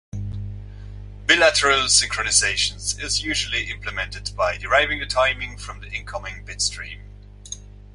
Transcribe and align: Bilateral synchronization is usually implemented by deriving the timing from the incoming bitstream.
Bilateral 1.27 1.81
synchronization 1.83 2.99
is 2.99 3.21
usually 3.23 3.69
implemented 3.69 4.31
by 4.35 4.57
deriving 4.57 4.99
the 4.99 5.05
timing 5.05 5.57
from 5.59 5.79
the 5.79 5.89
incoming 5.91 6.43
bitstream. 6.43 7.01